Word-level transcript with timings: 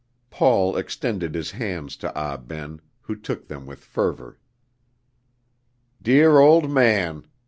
Paul 0.31 0.77
extended 0.77 1.35
his 1.35 1.51
hands 1.51 1.95
to 1.97 2.11
Ah 2.19 2.35
Ben, 2.37 2.81
who 3.01 3.15
took 3.15 3.47
them 3.47 3.67
with 3.67 3.83
fervor. 3.83 4.39
"Dear 6.01 6.39
old 6.39 6.71
man!" 6.71 7.27